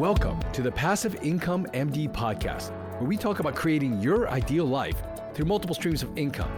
[0.00, 4.96] Welcome to the Passive Income MD podcast, where we talk about creating your ideal life
[5.34, 6.50] through multiple streams of income.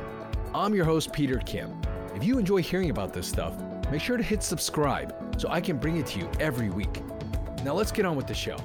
[0.54, 1.76] I'm your host, Peter Kim.
[2.14, 3.60] If you enjoy hearing about this stuff,
[3.90, 7.02] make sure to hit subscribe so I can bring it to you every week.
[7.64, 8.58] Now, let's get on with the show.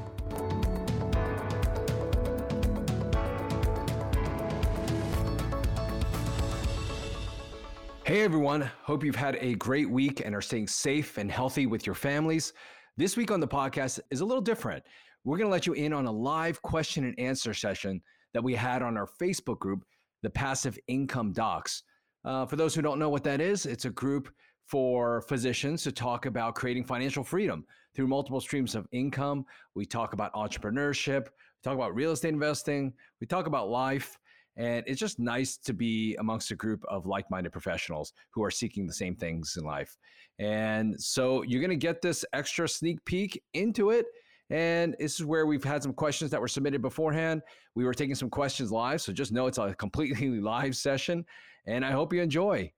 [8.03, 11.85] Hey everyone, hope you've had a great week and are staying safe and healthy with
[11.85, 12.53] your families.
[12.99, 14.83] This week on the podcast is a little different.
[15.23, 18.01] We're going to let you in on a live question and answer session
[18.33, 19.85] that we had on our Facebook group,
[20.23, 21.83] the Passive Income Docs.
[22.25, 24.33] Uh, for those who don't know what that is, it's a group
[24.65, 29.45] for physicians to talk about creating financial freedom through multiple streams of income.
[29.75, 34.17] We talk about entrepreneurship, we talk about real estate investing, we talk about life.
[34.57, 38.49] And it's just nice to be amongst a group of like minded professionals who are
[38.49, 39.95] seeking the same things in life.
[40.39, 44.07] And so you're going to get this extra sneak peek into it.
[44.49, 47.43] And this is where we've had some questions that were submitted beforehand.
[47.75, 49.01] We were taking some questions live.
[49.01, 51.23] So just know it's a completely live session.
[51.67, 52.71] And I hope you enjoy.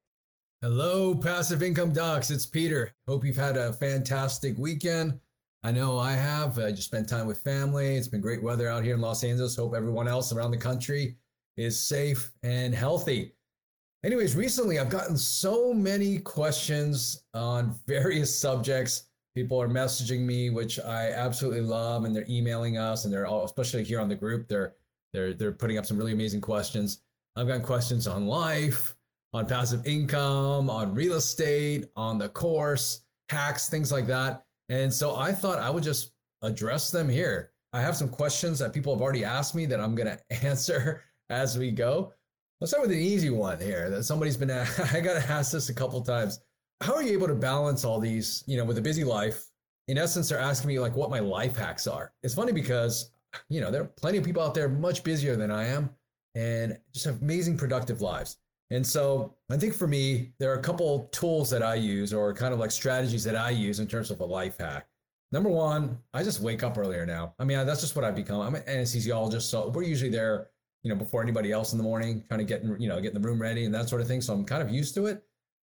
[0.61, 2.31] Hello, Passive Income Docs.
[2.31, 2.93] It's Peter.
[3.07, 5.17] Hope you've had a fantastic weekend.
[5.63, 6.59] I know I have.
[6.59, 7.95] I just spent time with family.
[7.95, 9.55] It's been great weather out here in Los Angeles.
[9.55, 11.15] Hope everyone else around the country
[11.59, 13.33] is safe and healthy.
[14.05, 19.09] Anyways, recently I've gotten so many questions on various subjects.
[19.35, 23.43] People are messaging me, which I absolutely love, and they're emailing us, and they're all,
[23.43, 24.73] especially here on the group, they're
[25.11, 27.01] they're they're putting up some really amazing questions.
[27.35, 28.95] I've got questions on life,
[29.33, 34.45] on passive income, on real estate, on the course, hacks, things like that.
[34.69, 37.51] And so I thought I would just address them here.
[37.73, 41.03] I have some questions that people have already asked me that I'm going to answer
[41.29, 42.13] as we go.
[42.59, 45.69] Let's start with an easy one here that somebody's been, I got to ask this
[45.69, 46.39] a couple times.
[46.81, 49.45] How are you able to balance all these, you know, with a busy life?
[49.87, 52.13] In essence, they're asking me like what my life hacks are.
[52.23, 53.11] It's funny because,
[53.49, 55.89] you know, there are plenty of people out there much busier than I am
[56.35, 58.37] and just have amazing productive lives.
[58.71, 62.33] And so I think for me, there are a couple tools that I use or
[62.33, 64.87] kind of like strategies that I use in terms of a life hack.
[65.31, 67.33] Number one, I just wake up earlier now.
[67.39, 68.41] I mean, that's just what I've become.
[68.41, 70.49] I'm an anesthesiologist, so we're usually there
[70.83, 73.27] you know, before anybody else in the morning, kind of getting, you know, getting the
[73.27, 74.21] room ready and that sort of thing.
[74.21, 75.23] So I'm kind of used to it.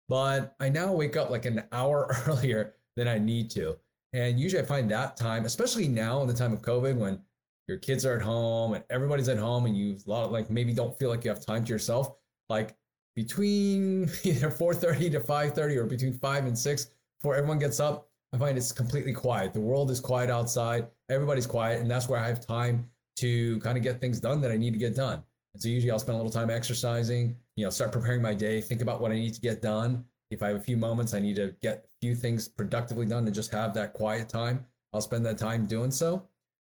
[0.07, 3.77] But I now wake up like an hour earlier than I need to.
[4.13, 7.19] And usually I find that time, especially now in the time of COVID when
[7.67, 10.49] your kids are at home and everybody's at home and you a lot of like
[10.49, 12.15] maybe don't feel like you have time to yourself,
[12.49, 12.75] like
[13.15, 16.87] between either 4:30 to 5:30 or between 5 and 6
[17.19, 19.53] before everyone gets up, I find it's completely quiet.
[19.53, 23.77] The world is quiet outside, everybody's quiet, and that's where I have time to kind
[23.77, 25.23] of get things done that I need to get done.
[25.53, 28.61] And so usually I'll spend a little time exercising, you know, start preparing my day,
[28.61, 30.05] think about what I need to get done.
[30.29, 33.25] If I have a few moments, I need to get a few things productively done
[33.25, 34.65] and just have that quiet time.
[34.93, 36.27] I'll spend that time doing so.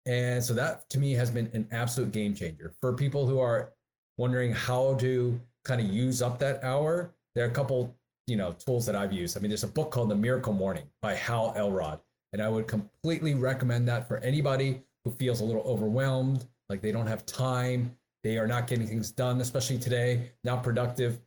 [0.06, 3.72] And so that to me has been an absolute game changer for people who are
[4.18, 7.14] wondering how to kind of use up that hour.
[7.34, 7.96] There are a couple,
[8.26, 9.36] you know, tools that I've used.
[9.36, 12.00] I mean, there's a book called The Miracle Morning by Hal Elrod,
[12.32, 16.92] and I would completely recommend that for anybody who feels a little overwhelmed, like they
[16.92, 21.20] don't have time, they are not getting things done, especially today, not productive.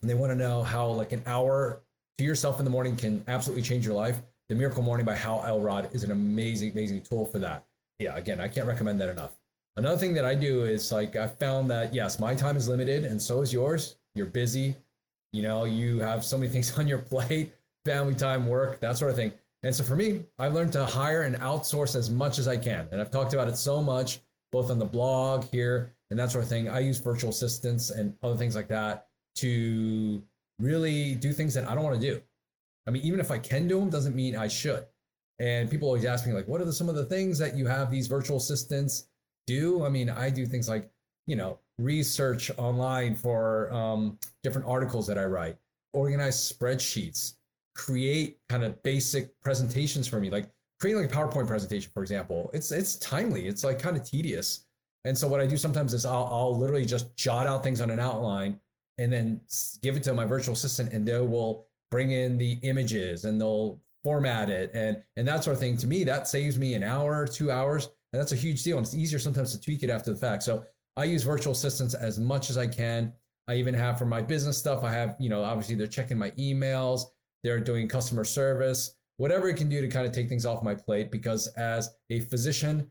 [0.00, 1.82] And they want to know how like an hour
[2.18, 4.20] to yourself in the morning can absolutely change your life.
[4.48, 7.64] The Miracle Morning by Hal Elrod is an amazing, amazing tool for that.
[7.98, 9.38] Yeah, again, I can't recommend that enough.
[9.76, 13.04] Another thing that I do is like I found that yes, my time is limited
[13.04, 13.96] and so is yours.
[14.14, 14.74] You're busy,
[15.32, 19.10] you know, you have so many things on your plate, family time, work, that sort
[19.10, 19.32] of thing.
[19.62, 22.88] And so for me, I've learned to hire and outsource as much as I can.
[22.90, 26.44] And I've talked about it so much, both on the blog here and that sort
[26.44, 26.68] of thing.
[26.68, 29.06] I use virtual assistants and other things like that
[29.36, 30.22] to
[30.58, 32.20] really do things that I don't want to do.
[32.86, 34.84] I mean, even if I can do them, doesn't mean I should.
[35.38, 37.66] And people always ask me, like, what are the, some of the things that you
[37.66, 39.06] have these virtual assistants
[39.46, 39.84] do?
[39.84, 40.90] I mean, I do things like,
[41.26, 45.56] you know, research online for um, different articles that I write,
[45.92, 47.34] organize spreadsheets,
[47.74, 50.48] create kind of basic presentations for me, like
[50.80, 52.50] creating like a PowerPoint presentation, for example.
[52.52, 53.46] It's it's timely.
[53.46, 54.66] It's like kind of tedious.
[55.04, 57.90] And so what I do sometimes is I'll, I'll literally just jot out things on
[57.90, 58.60] an outline
[58.98, 59.40] and then
[59.82, 63.80] give it to my virtual assistant, and they will bring in the images and they'll
[64.02, 65.76] format it and and that sort of thing.
[65.78, 68.78] To me, that saves me an hour, two hours, and that's a huge deal.
[68.78, 70.42] And it's easier sometimes to tweak it after the fact.
[70.42, 70.64] So
[70.96, 73.12] I use virtual assistants as much as I can.
[73.48, 74.84] I even have for my business stuff.
[74.84, 77.04] I have, you know, obviously they're checking my emails
[77.42, 80.74] they're doing customer service, whatever it can do to kind of take things off my
[80.74, 81.10] plate.
[81.10, 82.90] Because as a physician,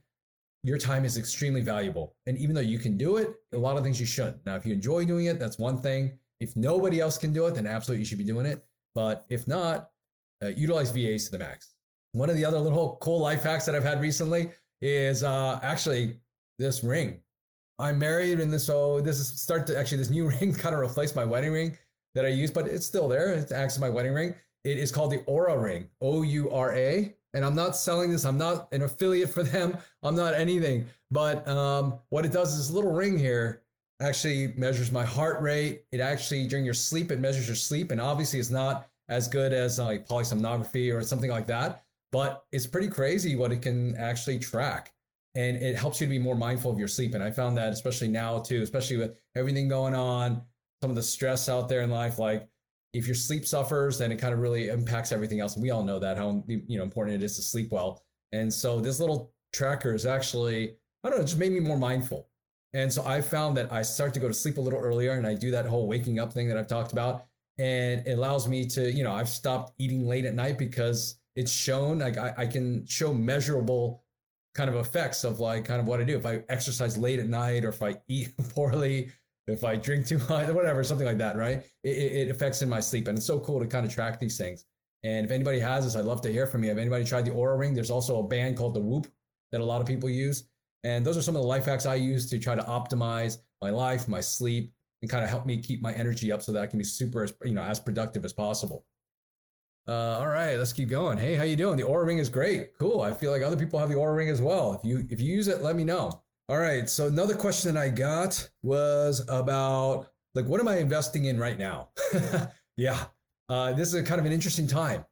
[0.64, 2.16] your time is extremely valuable.
[2.28, 4.46] And even though you can do it, a lot of things you shouldn't.
[4.46, 6.18] Now, if you enjoy doing it, that's one thing.
[6.40, 8.64] If nobody else can do it, then absolutely you should be doing it.
[8.94, 9.90] But if not,
[10.44, 11.76] uh, utilize VAs to the max.
[12.14, 14.52] One of the other little cool life hacks that I've had recently
[14.82, 16.18] is uh, actually
[16.60, 17.20] this ring.
[17.80, 20.82] I'm married, and this so this is start to actually this new ring kind of
[20.82, 21.78] replaced my wedding ring
[22.16, 23.34] that I use, but it's still there.
[23.34, 24.36] It acts as my wedding ring.
[24.64, 27.16] It is called the Oura ring, O U R A.
[27.34, 28.26] And I'm not selling this.
[28.26, 29.78] I'm not an affiliate for them.
[30.04, 30.86] I'm not anything.
[31.12, 33.64] But um, what it does is this little ring here
[34.02, 35.84] actually measures my heart rate.
[35.92, 39.54] It actually during your sleep, it measures your sleep, and obviously it's not as good
[39.54, 41.84] as uh, like polysomnography or something like that.
[42.12, 44.92] But it's pretty crazy what it can actually track.
[45.36, 47.14] And it helps you to be more mindful of your sleep.
[47.14, 50.42] And I found that especially now too, especially with everything going on,
[50.82, 52.48] some of the stress out there in life, like
[52.94, 55.56] if your sleep suffers, then it kind of really impacts everything else.
[55.56, 58.04] And we all know that how you know important it is to sleep well.
[58.32, 61.78] And so this little tracker is actually, I don't know, it just made me more
[61.78, 62.28] mindful.
[62.74, 65.28] And so I found that I start to go to sleep a little earlier and
[65.28, 67.26] I do that whole waking up thing that I've talked about.
[67.58, 71.52] And it allows me to, you know, I've stopped eating late at night because it's
[71.52, 74.04] shown like I, I can show measurable
[74.54, 76.18] kind of effects of like kind of what I do.
[76.18, 79.12] If I exercise late at night or if I eat poorly,
[79.52, 81.64] if I drink too much, whatever, something like that, right?
[81.84, 83.08] It, it affects in my sleep.
[83.08, 84.66] And it's so cool to kind of track these things.
[85.04, 86.72] And if anybody has this, I'd love to hear from you.
[86.72, 89.08] If anybody tried the Oura Ring, there's also a band called the Whoop
[89.52, 90.44] that a lot of people use.
[90.84, 93.70] And those are some of the life hacks I use to try to optimize my
[93.70, 96.68] life, my sleep, and kind of help me keep my energy up so that I
[96.68, 98.86] can be super, you know, as productive as possible.
[99.88, 101.18] Uh, all right, let's keep going.
[101.18, 101.78] Hey, how you doing?
[101.78, 102.78] The Oura Ring is great.
[102.78, 103.02] Cool.
[103.02, 104.74] I feel like other people have the Oura Ring as well.
[104.74, 106.22] If you if you use it, let me know.
[106.52, 106.90] All right.
[106.90, 111.58] So another question that I got was about like what am I investing in right
[111.58, 111.92] now?
[112.78, 113.06] yeah.
[113.48, 115.06] Uh, this is a kind of an interesting time.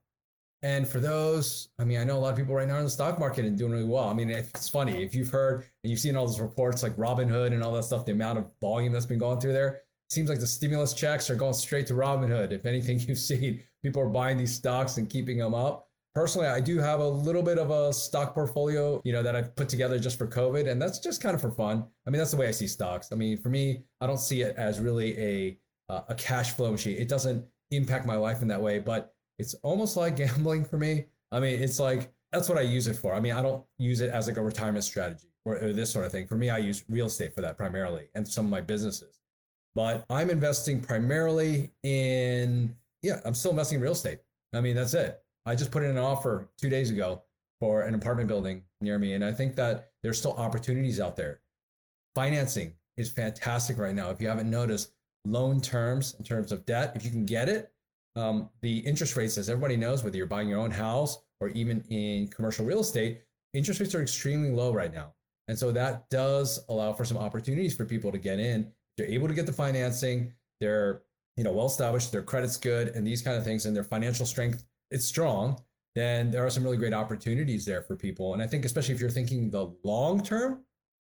[0.63, 2.89] And for those, I mean, I know a lot of people right now in the
[2.89, 4.09] stock market and doing really well.
[4.09, 7.53] I mean, it's funny if you've heard and you've seen all those reports like Robinhood
[7.53, 9.83] and all that stuff, the amount of volume that's been going through there.
[10.09, 12.51] Seems like the stimulus checks are going straight to Robinhood.
[12.51, 15.88] If anything, you've seen people are buying these stocks and keeping them up.
[16.15, 19.56] Personally, I do have a little bit of a stock portfolio, you know, that I've
[19.56, 21.85] put together just for COVID, and that's just kind of for fun.
[22.07, 23.09] I mean, that's the way I see stocks.
[23.11, 25.57] I mean, for me, I don't see it as really a
[25.89, 26.97] uh, a cash flow machine.
[26.97, 31.06] It doesn't impact my life in that way, but it's almost like gambling for me.
[31.31, 33.13] I mean, it's like that's what I use it for.
[33.13, 36.06] I mean, I don't use it as like a retirement strategy or, or this sort
[36.06, 36.27] of thing.
[36.27, 39.19] For me, I use real estate for that primarily and some of my businesses.
[39.75, 44.19] But I'm investing primarily in, yeah, I'm still investing in real estate.
[44.53, 45.19] I mean, that's it.
[45.45, 47.24] I just put in an offer two days ago
[47.59, 49.13] for an apartment building near me.
[49.13, 51.41] And I think that there's still opportunities out there.
[52.15, 54.09] Financing is fantastic right now.
[54.09, 54.94] If you haven't noticed,
[55.25, 57.71] loan terms in terms of debt, if you can get it,
[58.15, 61.83] um, the interest rates, as everybody knows, whether you're buying your own house or even
[61.89, 63.21] in commercial real estate,
[63.53, 65.13] interest rates are extremely low right now.
[65.47, 68.71] And so that does allow for some opportunities for people to get in.
[68.97, 70.33] They're able to get the financing.
[70.59, 71.01] They're
[71.38, 72.12] you know well established.
[72.12, 75.62] Their credit's good, and these kind of things, and their financial strength it's strong.
[75.95, 78.33] Then there are some really great opportunities there for people.
[78.33, 80.63] And I think especially if you're thinking the long term,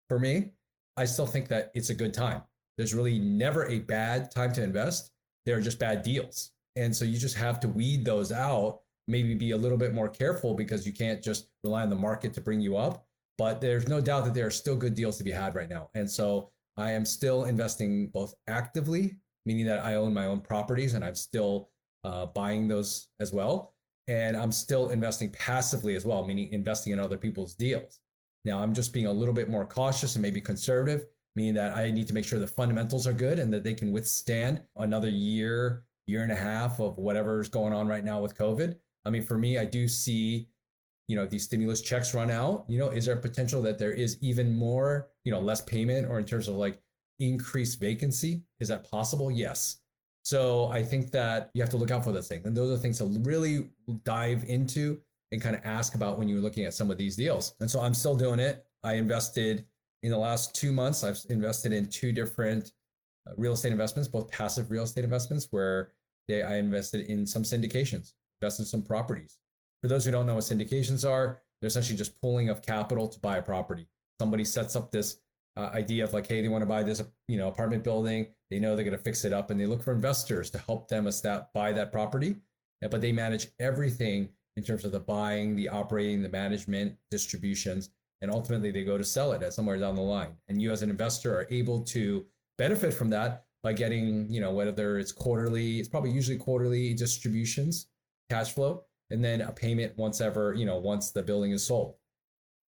[0.09, 0.53] for me,
[0.97, 2.43] I still think that it's a good time.
[2.77, 5.11] There's really never a bad time to invest.
[5.47, 6.51] There are just bad deals.
[6.77, 10.09] And so you just have to weed those out, maybe be a little bit more
[10.09, 13.07] careful because you can't just rely on the market to bring you up.
[13.39, 15.91] But there's no doubt that there are still good deals to be had right now.
[15.95, 20.95] And so I am still investing both actively, meaning that I own my own properties
[20.95, 21.71] and I'm still
[22.05, 23.72] uh, buying those as well.
[24.09, 28.01] And I'm still investing passively as well, meaning investing in other people's deals.
[28.45, 31.07] Now I'm just being a little bit more cautious and maybe conservative,
[31.37, 33.93] meaning that I need to make sure the fundamentals are good and that they can
[33.93, 38.77] withstand another year, year and a half of whatever's going on right now with COVID.
[39.05, 40.49] I mean, for me, I do see,
[41.07, 42.65] you know, these stimulus checks run out.
[42.69, 46.09] You know, is there a potential that there is even more, you know, less payment
[46.09, 46.81] or in terms of like
[47.21, 48.43] increased vacancy?
[48.59, 49.31] Is that possible?
[49.31, 49.82] Yes.
[50.23, 52.47] So I think that you have to look out for those things.
[52.47, 53.71] And those are things to really
[54.05, 55.01] dive into
[55.33, 57.55] and kind of ask about when you're looking at some of these deals.
[57.61, 58.65] And so I'm still doing it.
[58.85, 59.65] I invested
[60.03, 62.73] in the last two months, I've invested in two different
[63.29, 65.93] uh, real estate investments, both passive real estate investments, where
[66.29, 69.39] they, I invested in some syndications, invested in some properties.
[69.81, 73.21] For those who don't know what syndications are, they're essentially just pooling of capital to
[73.21, 73.87] buy a property.
[74.21, 75.19] Somebody sets up this
[75.57, 78.27] uh, idea of like, hey, they want to buy this, you know, apartment building.
[78.51, 80.89] They know they're going to fix it up, and they look for investors to help
[80.89, 81.09] them
[81.55, 82.37] buy that property.
[82.81, 87.91] But they manage everything in terms of the buying, the operating, the management, distributions,
[88.21, 90.37] and ultimately they go to sell it at somewhere down the line.
[90.49, 92.25] And you, as an investor, are able to
[92.59, 97.87] benefit from that by getting, you know, whether it's quarterly, it's probably usually quarterly distributions,
[98.31, 101.95] cash flow, and then a payment once ever, you know, once the building is sold.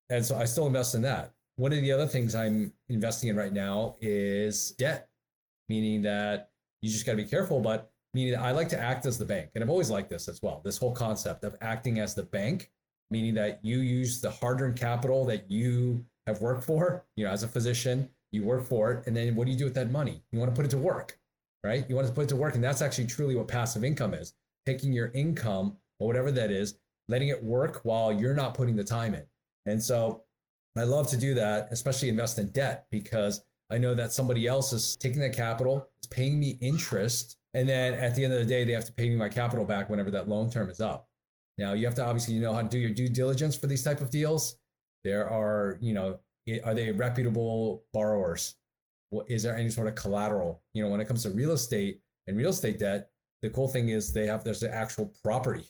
[0.09, 1.33] And so I still invest in that.
[1.55, 5.09] One of the other things I'm investing in right now is debt,
[5.69, 6.49] meaning that
[6.81, 9.25] you just got to be careful, but meaning that I like to act as the
[9.25, 9.51] bank.
[9.53, 12.71] And I've always liked this as well this whole concept of acting as the bank,
[13.11, 17.43] meaning that you use the hard-earned capital that you have worked for, you know, as
[17.43, 20.23] a physician, you work for it, and then what do you do with that money?
[20.31, 21.19] You want to put it to work,
[21.63, 21.85] right?
[21.87, 24.33] You want to put it to work, and that's actually truly what passive income is:
[24.65, 26.79] taking your income or whatever that is,
[27.09, 29.23] letting it work while you're not putting the time in.
[29.67, 30.23] And so,
[30.75, 34.73] I love to do that, especially invest in debt, because I know that somebody else
[34.73, 38.45] is taking that capital, is paying me interest, and then at the end of the
[38.45, 41.07] day, they have to pay me my capital back whenever that loan term is up.
[41.57, 43.83] Now you have to obviously you know how to do your due diligence for these
[43.83, 44.57] type of deals.
[45.03, 46.19] There are, you know,
[46.63, 48.55] are they reputable borrowers?
[49.27, 50.63] Is there any sort of collateral?
[50.73, 53.09] You know, when it comes to real estate and real estate debt,
[53.43, 55.65] the cool thing is they have there's the actual property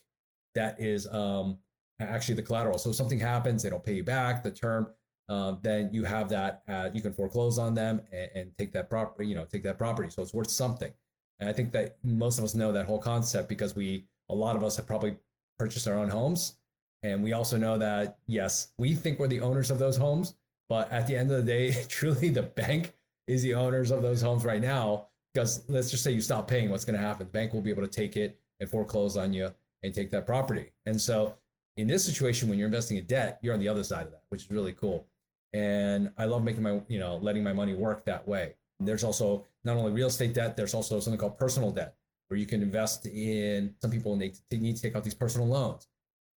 [0.55, 1.57] that is um,
[1.99, 2.77] actually the collateral.
[2.77, 4.87] So if something happens, they don't pay you back the term,
[5.29, 6.63] uh, then you have that.
[6.67, 9.27] Uh, you can foreclose on them and, and take that property.
[9.27, 10.09] You know, take that property.
[10.09, 10.91] So it's worth something.
[11.39, 14.55] And I think that most of us know that whole concept because we, a lot
[14.55, 15.17] of us have probably
[15.57, 16.55] purchased our own homes.
[17.03, 20.35] And we also know that, yes, we think we're the owners of those homes,
[20.69, 22.93] but at the end of the day, truly the bank
[23.27, 25.07] is the owners of those homes right now.
[25.33, 27.25] Because let's just say you stop paying, what's going to happen?
[27.25, 30.25] The bank will be able to take it and foreclose on you and take that
[30.25, 30.71] property.
[30.85, 31.33] And so,
[31.77, 34.23] in this situation, when you're investing in debt, you're on the other side of that,
[34.29, 35.07] which is really cool.
[35.53, 38.55] And I love making my, you know, letting my money work that way.
[38.79, 41.95] There's also not only real estate debt, there's also something called personal debt,
[42.27, 45.47] where you can invest in some people need to, need to take out these personal
[45.47, 45.87] loans.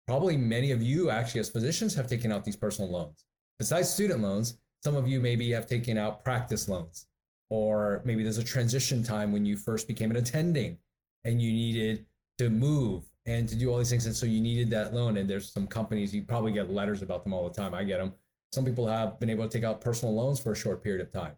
[0.07, 3.25] Probably many of you, actually, as physicians, have taken out these personal loans.
[3.59, 7.07] Besides student loans, some of you maybe have taken out practice loans,
[7.49, 10.77] or maybe there's a transition time when you first became an attending
[11.25, 12.05] and you needed
[12.39, 14.07] to move and to do all these things.
[14.07, 15.17] And so you needed that loan.
[15.17, 17.75] And there's some companies, you probably get letters about them all the time.
[17.75, 18.13] I get them.
[18.53, 21.13] Some people have been able to take out personal loans for a short period of
[21.13, 21.33] time.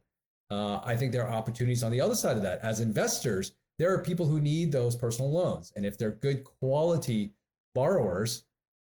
[0.50, 2.60] Uh, I think there are opportunities on the other side of that.
[2.62, 5.72] As investors, there are people who need those personal loans.
[5.76, 7.32] And if they're good quality
[7.74, 8.44] borrowers,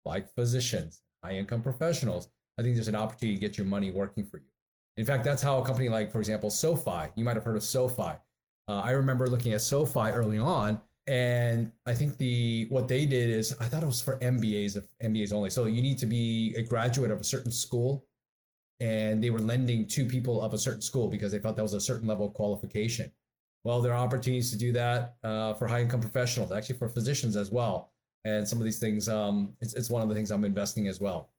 [0.05, 4.25] like physicians, high income professionals, I think there's an opportunity to get your money working
[4.25, 4.45] for you.
[4.97, 7.63] In fact, that's how a company like, for example, SoFi, you might have heard of
[7.63, 8.13] SoFi.
[8.67, 13.29] Uh, I remember looking at SoFi early on, and I think the what they did
[13.29, 15.49] is I thought it was for MBAs, MBAs only.
[15.49, 18.05] So you need to be a graduate of a certain school
[18.79, 21.73] and they were lending to people of a certain school because they thought that was
[21.73, 23.11] a certain level of qualification.
[23.63, 27.35] Well, there are opportunities to do that uh, for high income professionals, actually for physicians
[27.35, 27.91] as well.
[28.25, 30.99] And some of these things, um, it's, it's one of the things I'm investing as
[30.99, 31.29] well.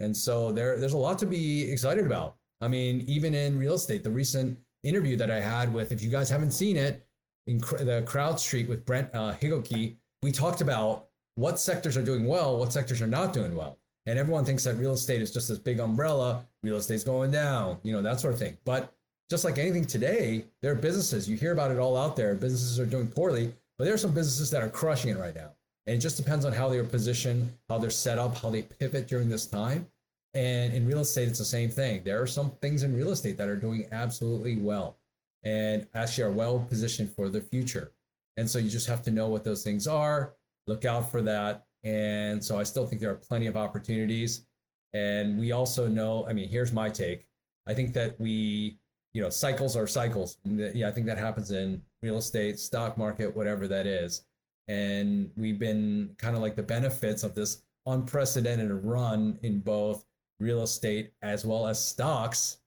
[0.00, 2.36] And so there, there's a lot to be excited about.
[2.60, 6.10] I mean, even in real estate, the recent interview that I had with, if you
[6.10, 7.07] guys haven't seen it,
[7.48, 12.58] in the CrowdStreet with Brent uh, Higoki, we talked about what sectors are doing well,
[12.58, 13.78] what sectors are not doing well.
[14.06, 17.78] And everyone thinks that real estate is just this big umbrella, real estate's going down,
[17.82, 18.58] you know, that sort of thing.
[18.64, 18.92] But
[19.30, 22.34] just like anything today, there are businesses, you hear about it all out there.
[22.34, 25.50] Businesses are doing poorly, but there are some businesses that are crushing it right now.
[25.86, 29.08] And it just depends on how they're positioned, how they're set up, how they pivot
[29.08, 29.86] during this time.
[30.34, 32.02] And in real estate, it's the same thing.
[32.04, 34.97] There are some things in real estate that are doing absolutely well
[35.44, 37.92] and actually are well positioned for the future.
[38.36, 40.34] And so you just have to know what those things are,
[40.66, 44.44] look out for that, and so I still think there are plenty of opportunities.
[44.92, 47.26] And we also know, I mean, here's my take.
[47.66, 48.78] I think that we,
[49.12, 50.38] you know, cycles are cycles.
[50.44, 54.22] Yeah, I think that happens in real estate, stock market, whatever that is.
[54.66, 60.04] And we've been kind of like the benefits of this unprecedented run in both
[60.40, 62.58] real estate as well as stocks.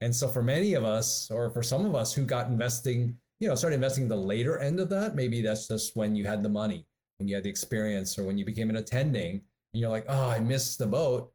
[0.00, 3.48] And so for many of us, or for some of us who got investing, you
[3.48, 6.42] know, started investing in the later end of that, maybe that's just when you had
[6.42, 6.86] the money
[7.18, 10.30] when you had the experience or when you became an attending and you're like, oh,
[10.30, 11.32] I missed the boat.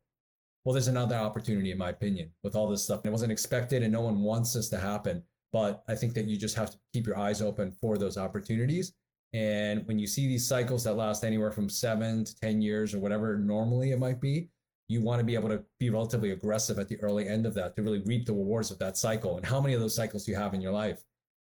[0.64, 3.02] Well, there's another opportunity, in my opinion, with all this stuff.
[3.06, 5.24] It wasn't expected and no one wants this to happen.
[5.52, 8.94] But I think that you just have to keep your eyes open for those opportunities.
[9.34, 13.00] And when you see these cycles that last anywhere from seven to 10 years or
[13.00, 14.50] whatever normally it might be,
[14.94, 17.76] you want to be able to be relatively aggressive at the early end of that
[17.76, 19.38] to really reap the rewards of that cycle.
[19.38, 21.04] And how many of those cycles you have in your life?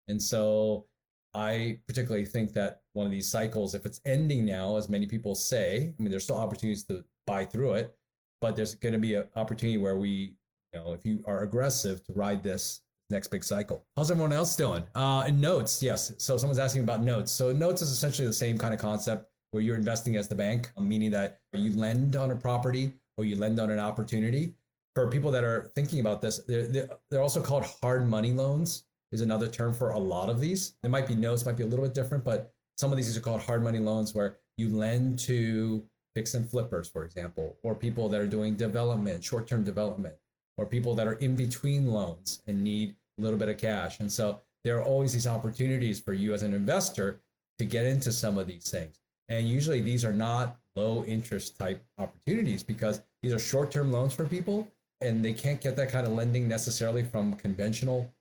[0.08, 0.86] And so
[1.32, 5.34] I particularly think that one of these cycles, if it's ending now, as many people
[5.34, 7.94] say, I mean, there's still opportunities to buy through it,
[8.40, 10.34] but there's going to be an opportunity where we,
[10.72, 13.84] you know, if you are aggressive to ride this next big cycle.
[13.96, 14.82] How's everyone else doing?
[14.94, 16.12] Uh, and notes, yes.
[16.18, 17.30] So someone's asking about notes.
[17.30, 20.70] So notes is essentially the same kind of concept where you're investing as the bank,
[20.78, 24.54] meaning that you lend on a property or you lend on an opportunity.
[24.94, 29.20] For people that are thinking about this, they're, they're also called hard money loans is
[29.20, 30.74] another term for a lot of these.
[30.82, 33.20] There might be notes, might be a little bit different, but some of these are
[33.20, 38.08] called hard money loans where you lend to fix and flippers, for example, or people
[38.08, 40.14] that are doing development, short term development,
[40.56, 44.00] or people that are in between loans and need a little bit of cash.
[44.00, 47.20] And so there are always these opportunities for you as an investor
[47.58, 49.00] to get into some of these things.
[49.28, 54.14] And usually these are not low interest type opportunities because these are short term loans
[54.14, 54.68] for people
[55.00, 58.12] and they can't get that kind of lending necessarily from conventional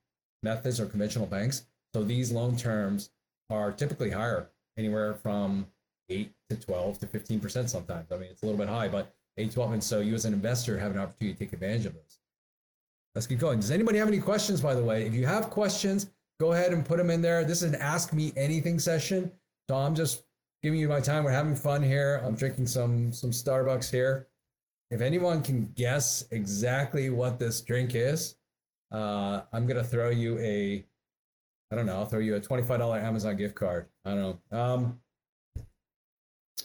[0.42, 1.66] methods or conventional banks.
[1.94, 3.10] So these loan terms
[3.50, 5.66] are typically higher, anywhere from
[6.08, 8.12] 8 to 12 to 15% sometimes.
[8.12, 9.72] I mean, it's a little bit high, but 8 12.
[9.72, 12.18] And so you as an investor have an opportunity to take advantage of those.
[13.14, 13.60] Let's keep going.
[13.60, 15.06] Does anybody have any questions, by the way?
[15.06, 17.44] If you have questions, go ahead and put them in there.
[17.44, 19.32] This is an Ask Me Anything session.
[19.68, 20.25] So I'm just
[20.62, 21.24] giving you my time.
[21.24, 22.20] We're having fun here.
[22.24, 24.28] I'm drinking some some Starbucks here.
[24.90, 28.36] If anyone can guess exactly what this drink is,
[28.92, 30.84] uh, I'm gonna throw you a,
[31.70, 33.86] I don't know, I'll throw you a $25 Amazon gift card.
[34.04, 34.58] I don't know.
[34.58, 35.00] Um,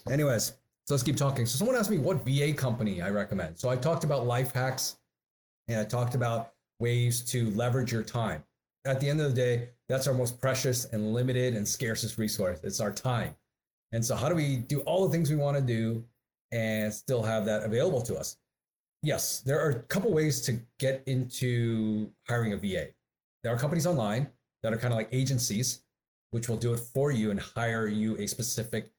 [0.08, 0.52] anyways,
[0.86, 1.46] so let's keep talking.
[1.46, 3.58] So someone asked me what VA company I recommend.
[3.58, 4.96] So I talked about life hacks,
[5.68, 8.44] and I talked about ways to leverage your time.
[8.84, 12.60] At the end of the day, that's our most precious and limited and scarcest resource.
[12.64, 13.36] It's our time.
[13.92, 16.04] And so, how do we do all the things we want to do
[16.50, 18.36] and still have that available to us?
[19.02, 22.88] Yes, there are a couple ways to get into hiring a VA.
[23.42, 24.28] There are companies online
[24.62, 25.82] that are kind of like agencies,
[26.30, 28.90] which will do it for you and hire you a specific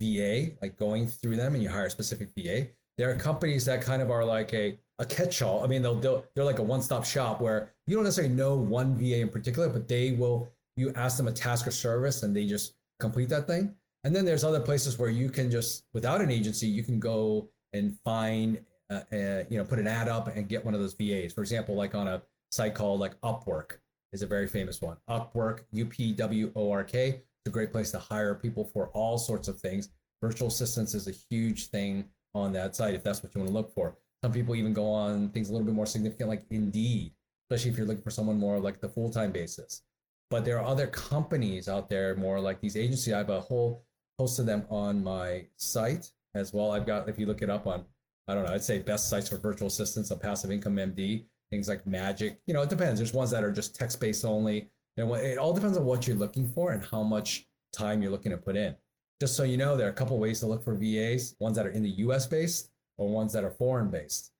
[0.00, 2.68] VA, like going through them and you hire a specific VA.
[2.96, 5.62] There are companies that kind of are like a, a catch-all.
[5.62, 8.96] I mean, they'll, they'll they're like a one-stop shop where you don't necessarily know one
[8.96, 12.46] VA in particular, but they will you ask them a task or service and they
[12.46, 13.74] just complete that thing.
[14.04, 17.50] And then there's other places where you can just, without an agency, you can go
[17.72, 20.94] and find, uh, uh, you know, put an ad up and get one of those
[20.94, 21.32] VAs.
[21.32, 23.78] For example, like on a site called like Upwork
[24.12, 24.96] is a very famous one.
[25.08, 27.08] Upwork, U P W O R K.
[27.08, 29.90] It's a great place to hire people for all sorts of things.
[30.22, 32.04] Virtual assistants is a huge thing
[32.34, 33.96] on that site if that's what you want to look for.
[34.22, 37.12] Some people even go on things a little bit more significant like Indeed,
[37.50, 39.82] especially if you're looking for someone more like the full time basis.
[40.30, 43.12] But there are other companies out there, more like these agencies.
[43.12, 43.84] I have a whole
[44.20, 46.72] host of them on my site as well.
[46.72, 47.86] I've got, if you look it up on,
[48.28, 51.70] I don't know, I'd say best sites for virtual assistants on Passive Income MD, things
[51.70, 52.38] like Magic.
[52.46, 53.00] You know, it depends.
[53.00, 54.68] There's ones that are just text based only.
[54.98, 58.32] And it all depends on what you're looking for and how much time you're looking
[58.32, 58.76] to put in.
[59.20, 61.66] Just so you know, there are a couple ways to look for VAs, ones that
[61.66, 64.32] are in the US based or ones that are foreign based.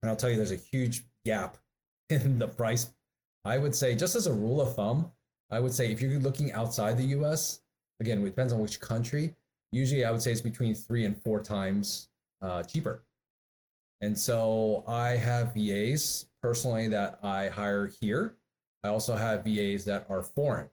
[0.00, 1.56] And I'll tell you, there's a huge gap
[2.10, 2.92] in the price.
[3.44, 5.10] I would say, just as a rule of thumb,
[5.50, 7.62] I would say if you're looking outside the US,
[8.00, 9.34] again, it depends on which country.
[9.72, 12.08] Usually, I would say it's between three and four times
[12.40, 13.02] uh, cheaper.
[14.00, 18.36] And so I have VAs personally that I hire here.
[18.84, 20.68] I also have VAs that are foreign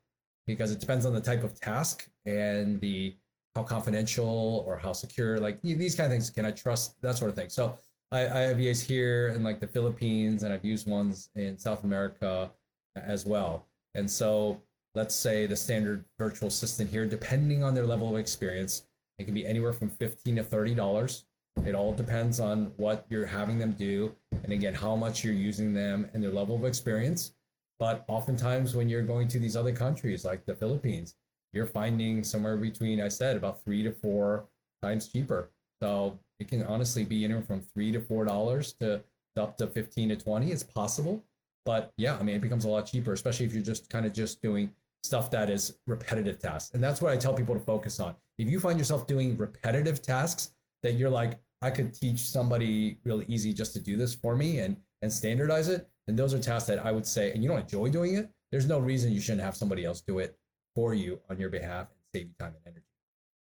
[0.46, 3.16] because it depends on the type of task and the
[3.56, 6.30] how confidential or how secure, like these kind of things.
[6.30, 7.50] Can I trust that sort of thing?
[7.50, 7.78] So
[8.12, 11.84] I, I have VAs here in like the Philippines, and I've used ones in South
[11.84, 12.52] America
[12.96, 13.66] as well.
[13.96, 14.62] And so
[14.96, 18.84] let's say the standard virtual assistant here, depending on their level of experience,
[19.20, 21.24] it can be anywhere from 15 to $30.
[21.66, 24.14] It all depends on what you're having them do.
[24.44, 27.34] And again, how much you're using them and their level of experience.
[27.80, 31.16] But oftentimes when you're going to these other countries like the Philippines,
[31.54, 34.46] you're finding somewhere between, I said, about three to four
[34.82, 35.50] times cheaper.
[35.82, 39.02] So it can honestly be anywhere from three to four dollars to
[39.38, 40.52] up to 15 to 20.
[40.52, 41.24] It's possible.
[41.66, 44.14] But yeah, I mean, it becomes a lot cheaper, especially if you're just kind of
[44.14, 44.72] just doing
[45.06, 46.74] stuff that is repetitive tasks.
[46.74, 48.16] And that's what I tell people to focus on.
[48.38, 50.52] If you find yourself doing repetitive tasks
[50.84, 54.60] that you're like, I could teach somebody really easy just to do this for me
[54.60, 57.60] and and standardize it, then those are tasks that I would say, and you don't
[57.60, 60.38] enjoy doing it, there's no reason you shouldn't have somebody else do it
[60.74, 62.86] for you on your behalf and save you time and energy.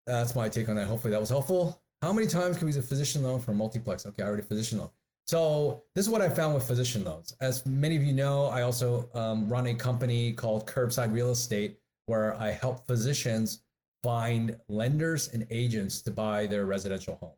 [0.07, 0.87] That's my take on that.
[0.87, 1.81] Hopefully that was helpful.
[2.01, 4.05] How many times can we use a physician loan for a multiplex?
[4.05, 4.89] Okay, I already physician loan.
[5.27, 7.33] So this is what I found with physician loans.
[7.41, 11.77] As many of you know, I also um, run a company called Curbside Real Estate,
[12.07, 13.63] where I help physicians
[14.03, 17.35] find lenders and agents to buy their residential homes.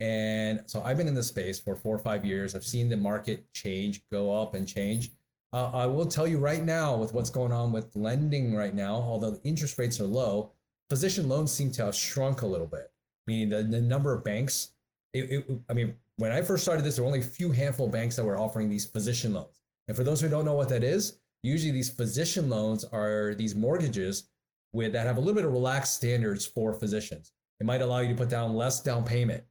[0.00, 2.54] And so I've been in this space for four or five years.
[2.54, 5.10] I've seen the market change, go up and change.
[5.52, 8.94] Uh, I will tell you right now, with what's going on with lending right now,
[8.94, 10.52] although the interest rates are low,
[10.88, 12.90] physician loans seem to have shrunk a little bit.
[13.26, 14.70] Meaning the, the number of banks.
[15.12, 17.86] It, it, I mean, when I first started this, there were only a few handful
[17.86, 19.58] of banks that were offering these physician loans.
[19.88, 23.54] And for those who don't know what that is, usually these physician loans are these
[23.54, 24.28] mortgages
[24.74, 27.32] with that have a little bit of relaxed standards for physicians.
[27.58, 29.42] It might allow you to put down less down payment.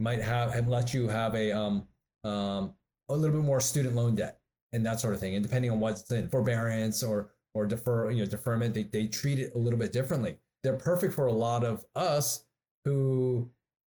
[0.00, 1.86] It might have and let you have a um,
[2.24, 2.74] um,
[3.08, 4.40] a little bit more student loan debt
[4.72, 5.36] and that sort of thing.
[5.36, 9.38] And depending on what's in forbearance or or defer, you know, deferment, they, they treat
[9.38, 10.38] it a little bit differently.
[10.64, 12.44] They're perfect for a lot of us
[12.84, 13.48] who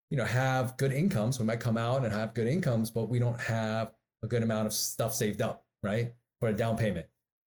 [0.10, 3.20] you know have good incomes we might come out and have good incomes but we
[3.20, 3.92] don't have
[4.24, 7.06] a good amount of stuff saved up right for a down payment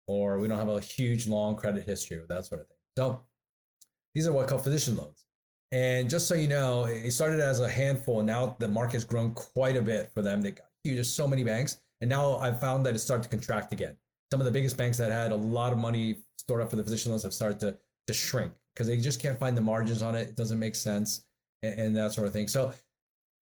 [0.07, 3.21] or we don't have a huge long credit history or that sort of thing so
[4.15, 5.25] these are what called physician loans
[5.71, 9.03] And just so you know, it started as a handful, and now the market has
[9.05, 10.41] grown quite a bit for them.
[10.41, 13.29] They got huge, there's so many banks, and now I've found that it's started to
[13.29, 13.95] contract again.
[14.31, 16.83] Some of the biggest banks that had a lot of money stored up for the
[16.83, 20.15] physician loans have started to to shrink because they just can't find the margins on
[20.15, 20.29] it.
[20.29, 21.25] It doesn't make sense,
[21.63, 22.47] and, and that sort of thing.
[22.47, 22.73] So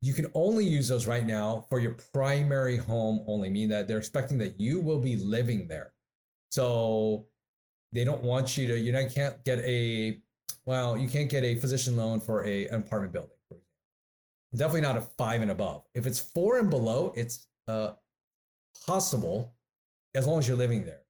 [0.01, 3.97] you can only use those right now for your primary home only, meaning that they're
[3.97, 5.93] expecting that you will be living there.
[6.51, 7.25] So
[7.91, 10.19] they don't want you to, you know, can't get a
[10.65, 13.31] well, you can't get a physician loan for a, an apartment building.
[14.53, 15.83] Definitely not a five and above.
[15.93, 17.91] If it's four and below, it's uh,
[18.85, 19.53] possible
[20.13, 21.01] as long as you're living there.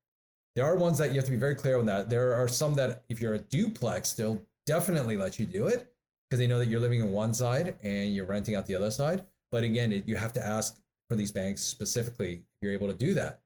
[0.56, 2.10] There are ones that you have to be very clear on that.
[2.10, 5.92] There are some that, if you're a duplex, they'll definitely let you do it
[6.30, 8.92] because they know that you're living in one side and you're renting out the other
[8.92, 9.24] side.
[9.52, 12.94] But again, it, you have to ask for these banks specifically if you're able to
[12.94, 13.42] do that.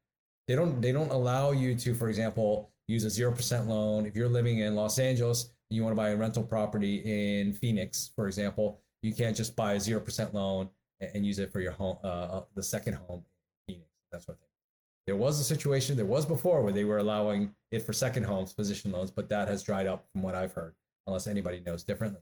[0.47, 4.15] They don't they don't allow you to, for example, use a zero percent loan if
[4.15, 8.11] you're living in Los Angeles And you want to buy a rental property in Phoenix,
[8.15, 11.71] for example, you can't just buy a zero percent loan and, use it for your
[11.71, 13.23] home, uh, uh, the second home
[13.67, 14.27] in Phoenix.
[15.07, 18.51] There was a situation there was before where they were allowing it for second homes,
[18.51, 20.75] physician loans, but that has dried up from what I've heard,
[21.07, 22.21] unless anybody knows differently.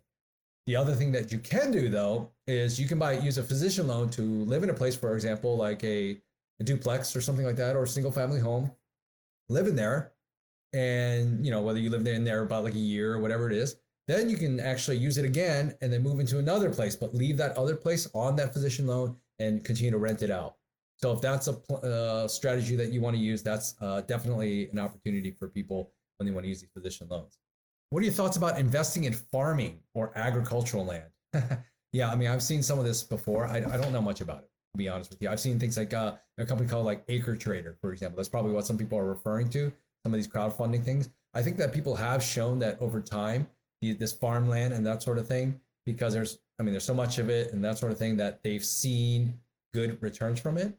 [0.69, 3.88] The other thing that you can do though is you can buy use a physician
[3.88, 6.21] loan to live in a place, for example, like a,
[6.60, 8.71] a duplex or something like that, or a single family home,
[9.49, 10.12] live in there,
[10.73, 13.58] and you know whether you lived in there about like a year or whatever it
[13.58, 13.77] is
[14.08, 17.36] then you can actually use it again and then move into another place but leave
[17.38, 20.58] that other place on that physician loan and continue to rent it out.
[20.97, 24.77] So if that's a uh, strategy that you want to use that's uh, definitely an
[24.77, 27.39] opportunity for people when they want to use these physician loans
[27.89, 31.04] what are your thoughts about investing in farming or agricultural land
[31.93, 34.39] yeah i mean i've seen some of this before I, I don't know much about
[34.39, 37.06] it to be honest with you i've seen things like uh, a company called like
[37.08, 39.71] AcreTrader for example that's probably what some people are referring to
[40.04, 41.10] some of these crowdfunding things.
[41.34, 43.47] I think that people have shown that over time,
[43.82, 47.30] this farmland and that sort of thing, because there's, I mean, there's so much of
[47.30, 49.39] it and that sort of thing that they've seen
[49.73, 50.78] good returns from it.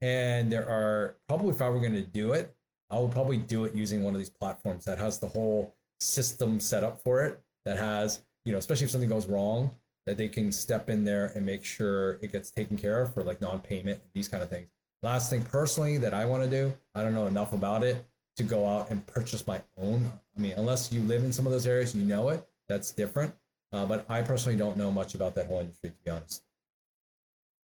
[0.00, 2.54] And there are probably, if I were going to do it,
[2.90, 6.60] I would probably do it using one of these platforms that has the whole system
[6.60, 9.70] set up for it, that has, you know, especially if something goes wrong,
[10.06, 13.22] that they can step in there and make sure it gets taken care of for
[13.22, 14.68] like non-payment, these kind of things.
[15.02, 18.04] Last thing personally that I want to do, I don't know enough about it,
[18.36, 20.10] to go out and purchase my own.
[20.36, 22.46] I mean, unless you live in some of those areas, you know it.
[22.68, 23.34] That's different.
[23.72, 26.42] Uh, but I personally don't know much about that whole industry, to be honest.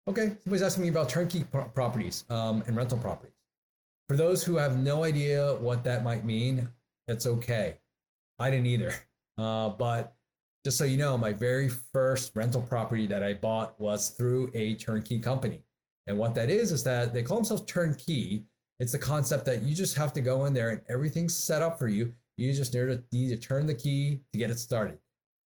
[0.09, 3.35] Okay, somebody's asking me about turnkey pro- properties um, and rental properties.
[4.09, 6.69] For those who have no idea what that might mean,
[7.09, 7.77] it's okay.
[8.39, 8.95] I didn't either.
[9.39, 10.15] Uh, but
[10.65, 14.75] just so you know, my very first rental property that I bought was through a
[14.75, 15.63] turnkey company.
[16.07, 18.47] And what that is, is that they call themselves turnkey
[18.79, 21.79] it's the concept that you just have to go in there and everything's set up
[21.79, 22.13] for you.
[22.37, 24.99] You just need to, need to turn the key to get it started.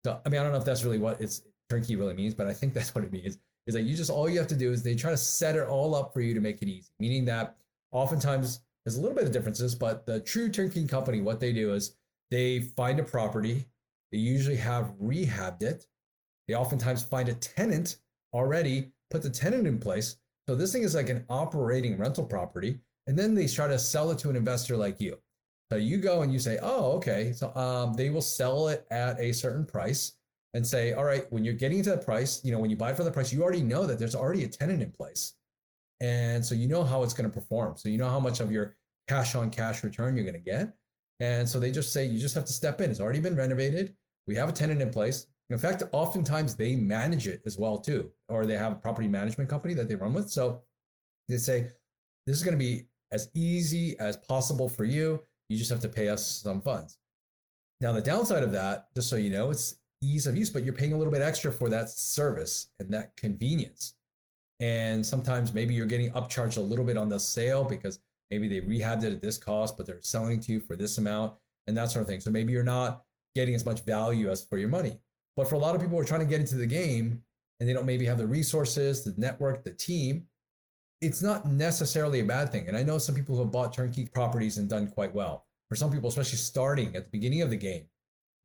[0.03, 2.47] So, I mean, I don't know if that's really what it's turnkey really means, but
[2.47, 3.37] I think that's what it means.
[3.67, 5.67] Is that you just all you have to do is they try to set it
[5.67, 6.89] all up for you to make it easy.
[6.99, 7.55] Meaning that
[7.91, 11.73] oftentimes there's a little bit of differences, but the true turnkey company, what they do
[11.73, 11.95] is
[12.31, 13.65] they find a property,
[14.11, 15.85] they usually have rehabbed it.
[16.47, 17.97] They oftentimes find a tenant
[18.33, 20.17] already, put the tenant in place.
[20.47, 24.11] So this thing is like an operating rental property and then they try to sell
[24.11, 25.17] it to an investor like you.
[25.71, 27.33] So you go and you say, oh, okay.
[27.33, 30.13] So um, they will sell it at a certain price
[30.55, 32.91] and say, all right, when you're getting to the price, you know, when you buy
[32.91, 35.33] it for the price, you already know that there's already a tenant in place.
[36.01, 37.77] And so you know how it's going to perform.
[37.77, 38.75] So you know how much of your
[39.07, 40.73] cash on cash return you're going to get.
[41.19, 42.89] And so they just say, you just have to step in.
[42.89, 43.95] It's already been renovated.
[44.27, 45.27] We have a tenant in place.
[45.49, 49.49] In fact, oftentimes they manage it as well too, or they have a property management
[49.49, 50.29] company that they run with.
[50.29, 50.61] So
[51.27, 51.71] they say,
[52.27, 55.21] this is going to be as easy as possible for you.
[55.49, 56.99] You just have to pay us some funds.
[57.81, 60.73] Now, the downside of that, just so you know, it's ease of use, but you're
[60.73, 63.95] paying a little bit extra for that service and that convenience.
[64.59, 67.99] And sometimes maybe you're getting upcharged a little bit on the sale because
[68.31, 71.33] maybe they rehabbed it at this cost, but they're selling to you for this amount
[71.67, 72.19] and that sort of thing.
[72.19, 73.03] So maybe you're not
[73.35, 74.99] getting as much value as for your money.
[75.35, 77.21] But for a lot of people who are trying to get into the game
[77.59, 80.25] and they don't maybe have the resources, the network, the team,
[81.01, 82.67] it's not necessarily a bad thing.
[82.67, 85.45] And I know some people who have bought turnkey properties and done quite well.
[85.69, 87.85] For some people, especially starting at the beginning of the game,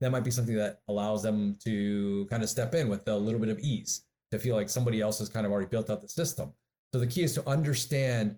[0.01, 3.41] that might be something that allows them to kind of step in with a little
[3.41, 6.09] bit of ease to feel like somebody else has kind of already built out the
[6.09, 6.53] system.
[6.93, 8.37] So the key is to understand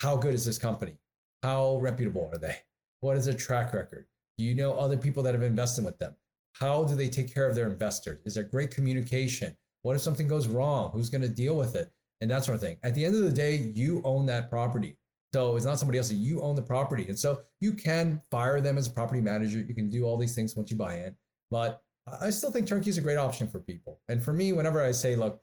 [0.00, 0.96] how good is this company?
[1.42, 2.56] How reputable are they?
[3.00, 4.06] What is their track record?
[4.38, 6.14] Do you know other people that have invested with them?
[6.52, 8.20] How do they take care of their investors?
[8.24, 9.56] Is there great communication?
[9.82, 10.90] What if something goes wrong?
[10.92, 11.92] Who's going to deal with it?
[12.20, 12.76] and that sort of thing.
[12.82, 14.96] At the end of the day, you own that property.
[15.34, 16.10] So it's not somebody else.
[16.10, 17.06] You own the property.
[17.08, 19.58] And so you can fire them as a property manager.
[19.58, 21.14] You can do all these things once you buy in.
[21.50, 21.82] But
[22.20, 24.00] I still think turnkey is a great option for people.
[24.08, 25.40] And for me, whenever I say, look,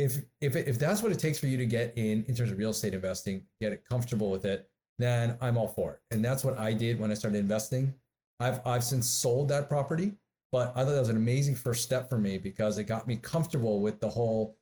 [0.00, 2.58] if if if that's what it takes for you to get in in terms of
[2.58, 6.00] real estate investing, get it comfortable with it, then I'm all for it.
[6.14, 7.94] And that's what I did when I started investing.
[8.40, 10.14] I've I've since sold that property,
[10.50, 13.16] but I thought that was an amazing first step for me because it got me
[13.16, 14.56] comfortable with the whole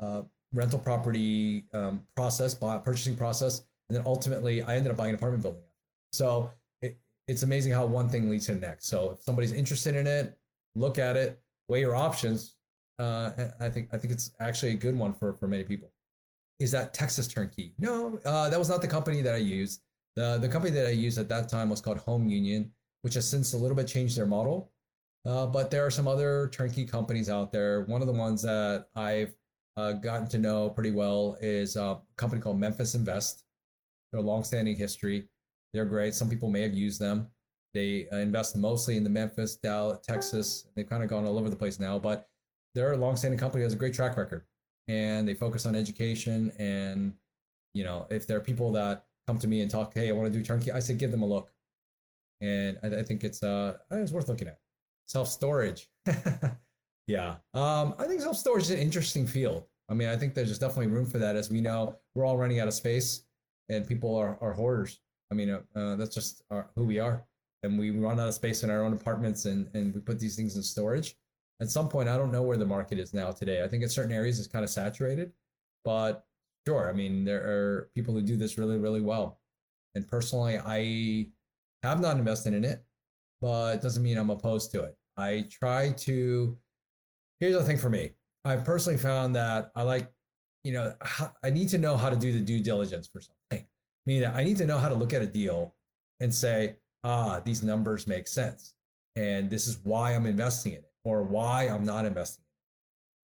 [0.00, 5.10] uh, rental property um, process, buy, purchasing process, and then ultimately I ended up buying
[5.10, 5.62] an apartment building.
[6.12, 6.50] So
[6.82, 8.86] it, it's amazing how one thing leads to the next.
[8.88, 10.36] So if somebody's interested in it,
[10.74, 12.56] look at it, weigh your options.
[12.98, 15.90] Uh, I think I think it's actually a good one for for many people.
[16.58, 17.74] Is that Texas Turnkey?
[17.78, 19.82] No, uh, that was not the company that I used.
[20.16, 22.70] The the company that I used at that time was called HomeUnion,
[23.02, 24.70] which has since a little bit changed their model.
[25.24, 27.82] Uh, but there are some other turnkey companies out there.
[27.82, 29.34] One of the ones that I've
[29.76, 33.44] uh, gotten to know pretty well is a company called Memphis Invest.
[34.10, 35.28] They're a long-standing history.
[35.72, 36.14] They're great.
[36.14, 37.28] Some people may have used them.
[37.72, 40.66] They uh, invest mostly in the Memphis, Dallas, Texas.
[40.74, 42.28] They've kind of gone all over the place now, but
[42.74, 44.44] they're a long-standing company that has a great track record,
[44.88, 46.52] and they focus on education.
[46.58, 47.14] And
[47.74, 50.32] you know, if there are people that come to me and talk, hey, I want
[50.32, 51.52] to do turnkey, I say give them a look,
[52.40, 54.58] and I, I think it's uh, it's worth looking at.
[55.06, 55.88] Self storage.
[57.06, 57.36] Yeah.
[57.54, 59.64] Um, I think self storage is an interesting field.
[59.88, 61.36] I mean, I think there's definitely room for that.
[61.36, 63.24] As we know, we're all running out of space,
[63.68, 65.00] and people are, are hoarders.
[65.30, 67.24] I mean, uh, uh, that's just our, who we are,
[67.62, 70.36] and we run out of space in our own apartments, and and we put these
[70.36, 71.16] things in storage.
[71.62, 73.62] At some point, I don't know where the market is now today.
[73.62, 75.30] I think in certain areas it's kind of saturated,
[75.84, 76.24] but
[76.66, 76.90] sure.
[76.90, 79.38] I mean, there are people who do this really, really well.
[79.94, 81.28] And personally, I
[81.84, 82.84] have not invested in it,
[83.40, 84.96] but it doesn't mean I'm opposed to it.
[85.16, 86.58] I try to
[87.38, 88.10] here's the thing for me.
[88.44, 90.10] I personally found that I like,
[90.64, 90.94] you know,
[91.44, 93.64] I need to know how to do the due diligence for something.
[94.04, 95.76] Meaning I need to know how to look at a deal
[96.18, 98.74] and say, ah, these numbers make sense.
[99.14, 102.44] And this is why I'm investing in it or why I'm not investing.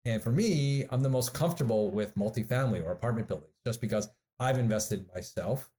[0.05, 4.09] And for me, I'm the most comfortable with multifamily or apartment buildings just because
[4.39, 5.69] I've invested myself,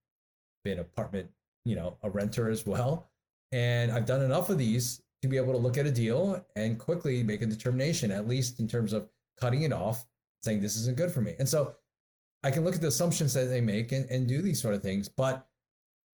[0.64, 1.30] been apartment,
[1.64, 3.11] you know, a renter as well.
[3.52, 6.78] And I've done enough of these to be able to look at a deal and
[6.78, 9.08] quickly make a determination, at least in terms of
[9.40, 10.06] cutting it off,
[10.42, 11.34] saying this isn't good for me.
[11.38, 11.74] And so
[12.44, 14.82] I can look at the assumptions that they make and, and do these sort of
[14.82, 15.46] things, but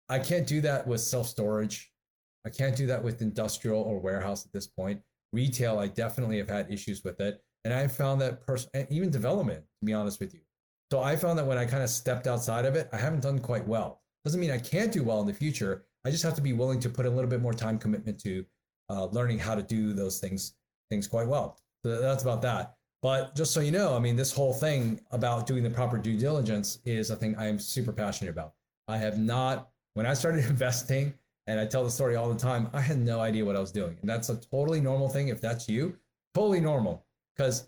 [0.10, 1.92] I can't do that with self storage.
[2.46, 5.02] I can't do that with industrial or warehouse at this point.
[5.34, 7.42] Retail, I definitely have had issues with it.
[7.64, 10.42] And I found that person, even development, to be honest with you.
[10.92, 13.40] So I found that when I kind of stepped outside of it, I haven't done
[13.40, 14.02] quite well.
[14.26, 15.86] Doesn't mean I can't do well in the future.
[16.06, 18.46] I just have to be willing to put a little bit more time commitment to
[18.90, 20.54] uh, learning how to do those things
[20.90, 21.58] things quite well.
[21.84, 22.76] So that's about that.
[23.02, 26.18] But just so you know, I mean, this whole thing about doing the proper due
[26.18, 28.54] diligence is a thing I am super passionate about.
[28.88, 31.14] I have not, when I started investing,
[31.48, 33.72] and I tell the story all the time, I had no idea what I was
[33.72, 33.98] doing.
[34.02, 35.30] And that's a totally normal thing.
[35.30, 35.98] If that's you,
[36.34, 37.04] totally normal.
[37.36, 37.68] Because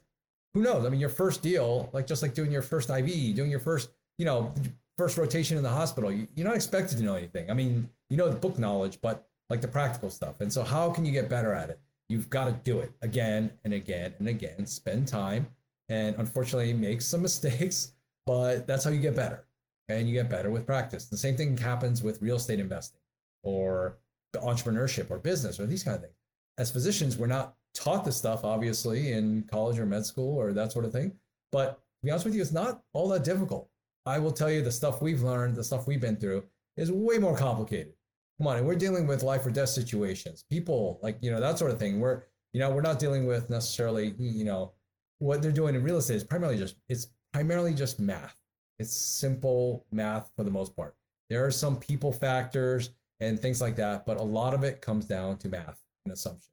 [0.54, 0.86] who knows?
[0.86, 3.90] I mean, your first deal, like just like doing your first IV, doing your first,
[4.18, 4.54] you know,
[4.98, 7.50] first rotation in the hospital, you're not expected to know anything.
[7.50, 10.42] I mean, you know the book knowledge, but like the practical stuff.
[10.42, 11.80] And so, how can you get better at it?
[12.10, 15.48] You've got to do it again and again and again, spend time,
[15.90, 17.94] and unfortunately, make some mistakes,
[18.26, 19.46] but that's how you get better.
[19.90, 21.06] And you get better with practice.
[21.06, 23.00] The same thing happens with real estate investing
[23.44, 23.98] or
[24.36, 26.16] entrepreneurship or business or these kind of things.
[26.58, 30.72] As physicians, we're not taught this stuff, obviously, in college or med school or that
[30.72, 31.14] sort of thing.
[31.52, 33.70] But to be honest with you, it's not all that difficult.
[34.06, 36.44] I will tell you the stuff we've learned, the stuff we've been through
[36.78, 37.94] is way more complicated
[38.38, 41.72] come on, we're dealing with life or death situations, people like, you know, that sort
[41.72, 42.00] of thing.
[42.00, 44.74] We're, you know, we're not dealing with necessarily, you know,
[45.20, 48.36] what they're doing in real estate is primarily just, it's primarily just math.
[48.80, 50.96] It's simple math for the most part.
[51.30, 55.06] There are some people factors and things like that, but a lot of it comes
[55.06, 56.50] down to math and assumptions.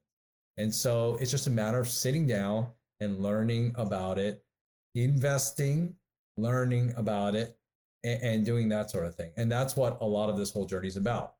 [0.57, 2.67] And so it's just a matter of sitting down
[2.99, 4.43] and learning about it,
[4.95, 5.95] investing,
[6.37, 7.57] learning about it,
[8.03, 9.31] and, and doing that sort of thing.
[9.37, 11.35] And that's what a lot of this whole journey is about.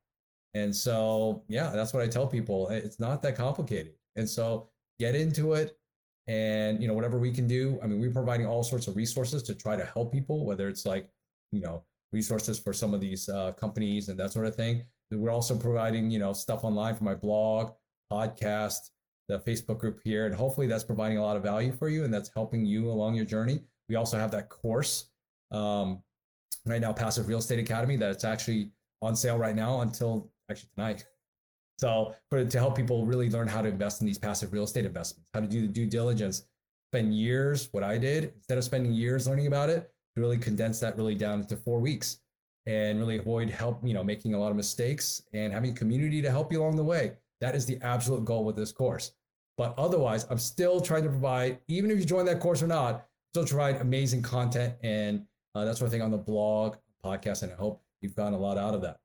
[0.54, 2.68] And so, yeah, that's what I tell people.
[2.68, 3.92] It's not that complicated.
[4.16, 5.78] And so get into it
[6.26, 7.78] and, you know, whatever we can do.
[7.82, 10.84] I mean, we're providing all sorts of resources to try to help people, whether it's
[10.84, 11.08] like,
[11.52, 14.82] you know, resources for some of these uh, companies and that sort of thing.
[15.12, 17.72] We're also providing, you know, stuff online for my blog,
[18.12, 18.90] podcast,
[19.28, 20.26] the Facebook group here.
[20.26, 23.14] And hopefully that's providing a lot of value for you and that's helping you along
[23.14, 23.60] your journey.
[23.88, 25.10] We also have that course
[25.50, 26.02] um,
[26.66, 28.70] right now, Passive Real Estate Academy, that it's actually
[29.00, 31.04] on sale right now until actually tonight.
[31.78, 34.84] So for to help people really learn how to invest in these passive real estate
[34.84, 36.44] investments, how to do the due diligence,
[36.92, 40.78] spend years, what I did, instead of spending years learning about it, to really condense
[40.78, 42.18] that really down into four weeks
[42.66, 46.30] and really avoid help, you know, making a lot of mistakes and having community to
[46.30, 47.12] help you along the way.
[47.40, 49.12] That is the absolute goal with this course.
[49.58, 53.06] But otherwise, I'm still trying to provide, even if you join that course or not,
[53.32, 57.52] still provide amazing content and uh, that sort of thing on the blog, podcast, and
[57.52, 58.98] I hope you've gotten a lot out of that.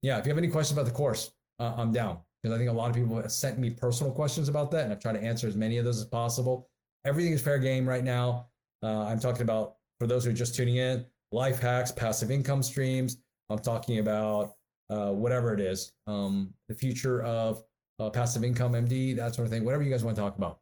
[0.00, 2.70] Yeah, if you have any questions about the course, uh, I'm down because I think
[2.70, 5.22] a lot of people have sent me personal questions about that, and I've tried to
[5.22, 6.68] answer as many of those as possible.
[7.04, 8.46] Everything is fair game right now.
[8.82, 12.62] Uh, I'm talking about for those who are just tuning in, life hacks, passive income
[12.62, 13.18] streams.
[13.50, 14.54] I'm talking about
[14.90, 17.62] uh, whatever it is, um, the future of
[17.98, 19.64] uh, passive income, MD, that sort of thing.
[19.64, 20.58] Whatever you guys want to talk about.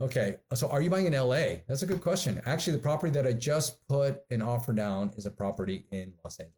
[0.00, 1.56] Okay, so are you buying in LA?
[1.66, 2.40] That's a good question.
[2.46, 6.38] Actually, the property that I just put an offer down is a property in Los
[6.38, 6.54] Angeles.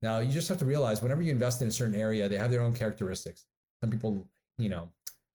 [0.00, 2.52] Now, you just have to realize whenever you invest in a certain area, they have
[2.52, 3.46] their own characteristics.
[3.82, 4.88] Some people, you know,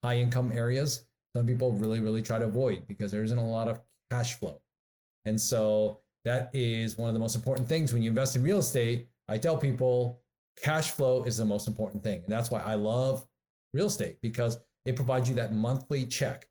[0.03, 1.05] high income areas,
[1.36, 4.62] some people really, really try to avoid because there isn't a lot of cash flow.
[5.25, 8.60] And so that is one of the most important things when you invest in real
[8.60, 9.07] estate.
[9.27, 10.21] I tell people
[10.62, 12.21] cash flow is the most important thing.
[12.23, 13.25] And that's why I love
[13.73, 16.47] real estate because it provides you that monthly check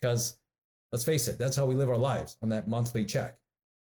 [0.00, 0.38] because
[0.90, 3.36] let's face it, that's how we live our lives on that monthly check.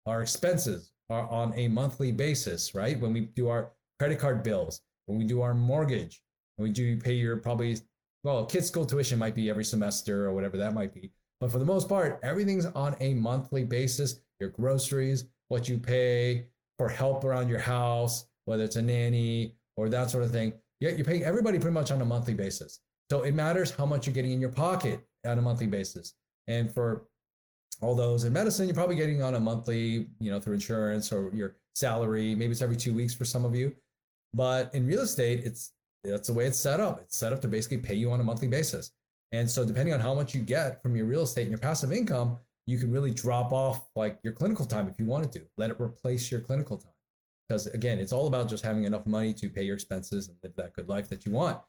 [0.05, 2.99] Our expenses are on a monthly basis, right?
[2.99, 6.21] When we do our credit card bills, when we do our mortgage,
[6.55, 7.77] when we do pay your probably,
[8.23, 11.11] well, kids' school tuition might be every semester or whatever that might be.
[11.39, 14.19] But for the most part, everything's on a monthly basis.
[14.39, 16.47] Your groceries, what you pay
[16.77, 20.53] for help around your house, whether it's a nanny or that sort of thing.
[20.79, 22.79] Yeah, you're paying everybody pretty much on a monthly basis.
[23.09, 26.13] So it matters how much you're getting in your pocket on a monthly basis.
[26.47, 27.05] And for
[27.81, 31.31] all those in medicine, you're probably getting on a monthly, you know, through insurance or
[31.33, 32.35] your salary.
[32.35, 33.75] Maybe it's every two weeks for some of you.
[34.33, 35.71] But in real estate, it's
[36.03, 37.01] that's the way it's set up.
[37.01, 38.91] It's set up to basically pay you on a monthly basis.
[39.31, 41.91] And so depending on how much you get from your real estate and your passive
[41.91, 45.41] income, you can really drop off like your clinical time if you wanted to.
[45.57, 46.93] Let it replace your clinical time.
[47.47, 50.55] Because again, it's all about just having enough money to pay your expenses and live
[50.55, 51.59] that good life that you want.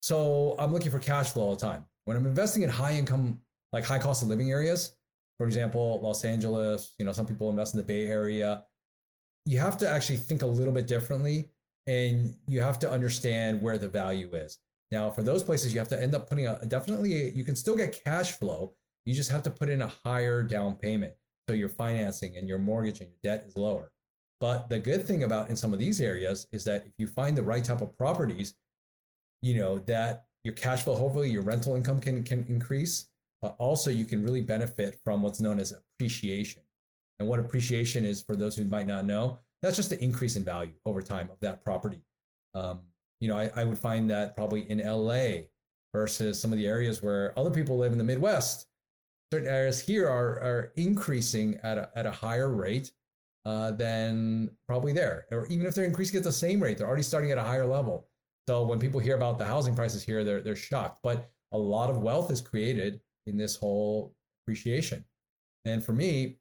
[0.00, 1.84] So I'm looking for cash flow all the time.
[2.04, 3.40] When I'm investing in high income,
[3.72, 4.96] like high cost of living areas,
[5.38, 8.64] for example, Los Angeles, you know, some people invest in the Bay Area,
[9.44, 11.50] you have to actually think a little bit differently
[11.86, 14.58] and you have to understand where the value is.
[14.90, 17.76] Now, for those places, you have to end up putting a definitely, you can still
[17.76, 18.74] get cash flow.
[19.04, 21.12] You just have to put in a higher down payment.
[21.48, 23.90] So your financing and your mortgage and your debt is lower.
[24.40, 27.36] But the good thing about in some of these areas is that if you find
[27.36, 28.54] the right type of properties,
[29.42, 33.08] you know, that your cash flow, hopefully your rental income can, can increase.
[33.40, 36.62] But also you can really benefit from what's known as appreciation.
[37.18, 40.44] And what appreciation is for those who might not know, that's just the increase in
[40.44, 42.00] value over time of that property.
[42.54, 42.80] Um,
[43.20, 45.42] you know, I, I would find that probably in LA
[45.92, 48.66] versus some of the areas where other people live in the Midwest,
[49.32, 52.92] certain areas here are, are increasing at a, at a higher rate
[53.44, 55.26] uh, than probably there.
[55.30, 57.66] Or even if they're increasing at the same rate, they're already starting at a higher
[57.66, 58.08] level.
[58.48, 61.00] So when people hear about the housing prices here, they're they're shocked.
[61.02, 65.04] But a lot of wealth is created in this whole appreciation.
[65.64, 66.38] And for me,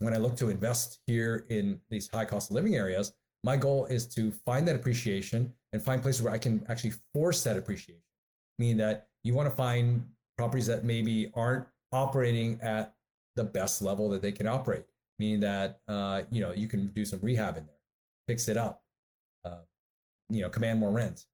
[0.00, 3.12] when I look to invest here in these high cost of living areas,
[3.44, 7.42] my goal is to find that appreciation and find places where I can actually force
[7.44, 8.00] that appreciation.
[8.58, 10.06] Meaning that you want to find
[10.38, 12.94] properties that maybe aren't operating at
[13.34, 14.84] the best level that they can operate.
[15.18, 17.76] Meaning that uh, you know you can do some rehab in there,
[18.28, 18.82] fix it up,
[19.44, 19.58] uh,
[20.30, 21.26] you know, command more rent,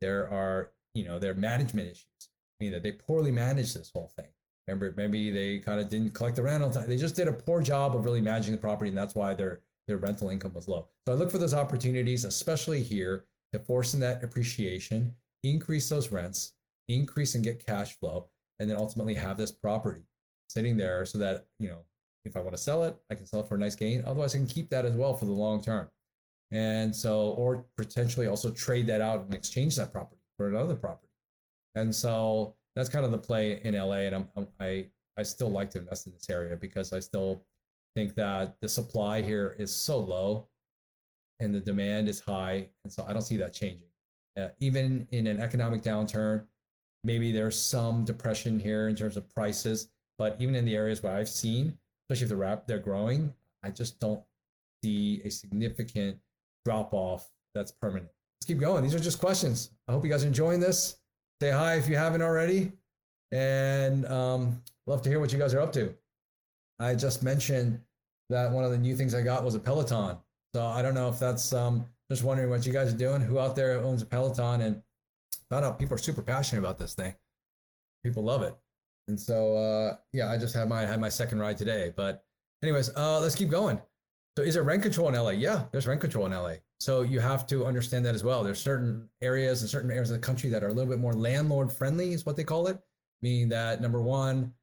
[0.00, 2.28] there are, you know, there are management issues.
[2.60, 4.28] Meaning that they poorly managed this whole thing.
[4.66, 6.88] Remember, maybe they kind of didn't collect the rent on time.
[6.88, 9.60] They just did a poor job of really managing the property, and that's why their
[9.88, 10.88] their rental income was low.
[11.06, 16.12] So I look for those opportunities, especially here, to force in that appreciation, increase those
[16.12, 16.54] rents,
[16.88, 18.28] increase and get cash flow,
[18.58, 20.02] and then ultimately have this property
[20.48, 21.84] sitting there so that you know
[22.26, 24.02] if I want to sell it, I can sell it for a nice gain.
[24.04, 25.88] Otherwise, I can keep that as well for the long term.
[26.50, 31.12] And so, or potentially also trade that out and exchange that property for another property.
[31.74, 34.06] And so that's kind of the play in LA.
[34.06, 34.86] And I'm, I'm, i
[35.18, 37.42] I still like to invest in this area because I still
[37.94, 40.48] think that the supply here is so low
[41.40, 42.68] and the demand is high.
[42.84, 43.88] And so I don't see that changing.
[44.36, 46.44] Uh, even in an economic downturn,
[47.04, 49.88] maybe there's some depression here in terms of prices.
[50.18, 53.32] But even in the areas where I've seen, especially if they're, they're growing,
[53.62, 54.22] I just don't
[54.82, 56.18] see a significant
[56.64, 58.10] drop off that's permanent.
[58.38, 58.82] Let's keep going.
[58.82, 59.70] These are just questions.
[59.88, 60.96] I hope you guys are enjoying this.
[61.40, 62.72] Say hi if you haven't already.
[63.32, 65.94] And um, love to hear what you guys are up to.
[66.78, 67.80] I just mentioned
[68.28, 70.18] that one of the new things I got was a Peloton.
[70.56, 73.20] So I don't know if that's um, just wondering what you guys are doing.
[73.20, 74.62] Who out there owns a Peloton?
[74.62, 74.80] And
[75.50, 77.14] found out people are super passionate about this thing.
[78.02, 78.56] People love it.
[79.06, 81.92] And so uh, yeah, I just had my had my second ride today.
[81.94, 82.24] But
[82.62, 83.78] anyways, uh, let's keep going.
[84.38, 85.32] So is there rent control in LA?
[85.32, 86.54] Yeah, there's rent control in LA.
[86.80, 88.42] So you have to understand that as well.
[88.42, 91.12] There's certain areas and certain areas of the country that are a little bit more
[91.12, 92.78] landlord friendly, is what they call it.
[93.20, 94.54] meaning that number one,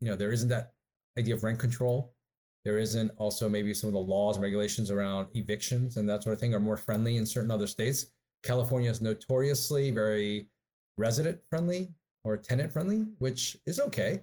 [0.00, 0.72] you know, there isn't that
[1.18, 2.14] idea of rent control.
[2.68, 6.34] There isn't also maybe some of the laws and regulations around evictions and that sort
[6.34, 8.08] of thing are more friendly in certain other states.
[8.42, 10.50] California is notoriously very
[10.98, 11.88] resident friendly
[12.24, 14.20] or tenant friendly, which is okay.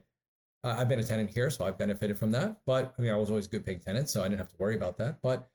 [0.64, 2.58] Uh, I've been a tenant here, so I've benefited from that.
[2.68, 4.58] But I mean, I was always a good paying tenant, so I didn't have to
[4.60, 5.18] worry about that.
[5.24, 5.50] But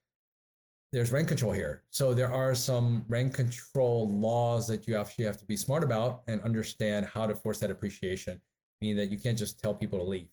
[0.91, 1.85] there's rent control here.
[1.91, 6.23] So there are some rent control laws that you actually have to be smart about
[6.27, 8.41] and understand how to force that appreciation,
[8.81, 10.27] meaning that you can't just tell people to leave.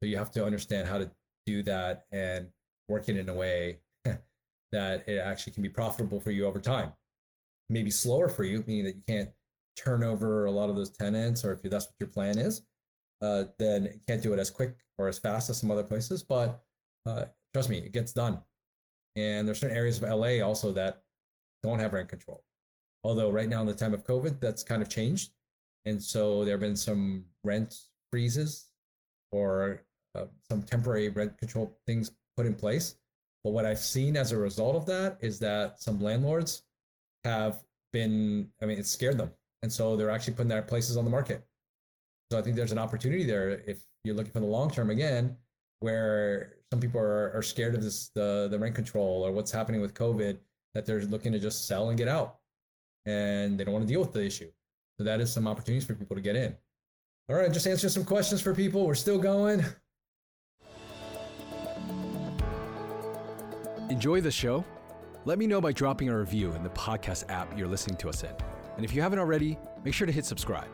[0.00, 1.10] So you have to understand how to
[1.48, 2.48] do that and
[2.88, 3.78] work it in a way
[4.72, 6.92] that it actually can be profitable for you over time.
[7.70, 9.30] Maybe slower for you, meaning that you can't
[9.76, 12.62] turn over a lot of those tenants, or if that's what your plan is,
[13.22, 16.22] uh, then you can't do it as quick or as fast as some other places.
[16.22, 16.60] But
[17.06, 18.40] uh, trust me, it gets done.
[19.16, 21.02] And there's certain areas of LA also that
[21.62, 22.44] don't have rent control.
[23.04, 25.30] Although right now in the time of COVID, that's kind of changed.
[25.86, 27.74] And so there have been some rent
[28.10, 28.66] freezes
[29.30, 29.82] or
[30.14, 32.96] uh, some temporary rent control things put in place.
[33.44, 36.62] But what I've seen as a result of that is that some landlords
[37.24, 39.30] have been, I mean, it scared them.
[39.62, 41.44] And so they're actually putting their places on the market.
[42.30, 45.36] So I think there's an opportunity there if you're looking for the long term again,
[45.80, 49.80] where some people are, are scared of this the the rent control or what's happening
[49.80, 50.38] with COVID
[50.74, 52.38] that they're looking to just sell and get out,
[53.06, 54.50] and they don't want to deal with the issue.
[54.98, 56.54] So that is some opportunities for people to get in.
[57.28, 58.86] All right, just answering some questions for people.
[58.86, 59.64] We're still going.
[63.98, 64.64] Enjoy the show?
[65.24, 68.22] Let me know by dropping a review in the podcast app you're listening to us
[68.22, 68.30] in.
[68.76, 70.68] And if you haven't already, make sure to hit subscribe.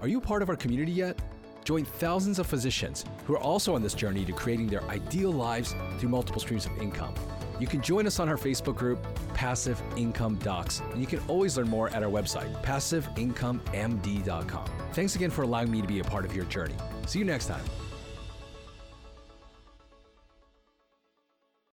[0.00, 1.16] Are you part of our community yet?
[1.62, 5.76] Join thousands of physicians who are also on this journey to creating their ideal lives
[6.00, 7.14] through multiple streams of income.
[7.60, 11.56] You can join us on our Facebook group, Passive Income Docs, and you can always
[11.56, 14.64] learn more at our website, passiveincomemd.com.
[14.94, 16.74] Thanks again for allowing me to be a part of your journey.
[17.06, 17.62] See you next time.